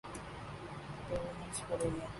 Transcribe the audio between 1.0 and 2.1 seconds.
وہ ہنس پڑے گا۔